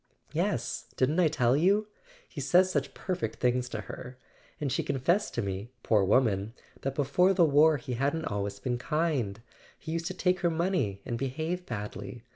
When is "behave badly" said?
11.19-12.23